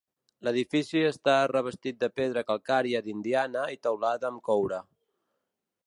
[0.45, 4.83] L'edifici està revestit de pedra calcària d'Indiana i teulada amb coure.